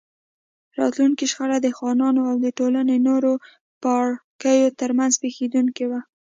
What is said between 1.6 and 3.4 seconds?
د خانانو او د ټولنې نورو